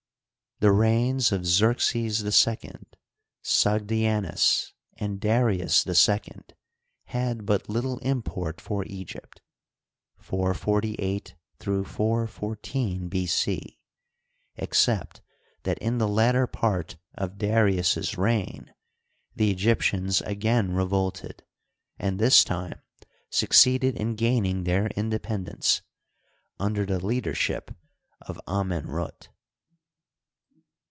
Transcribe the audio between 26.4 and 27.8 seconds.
under the leadership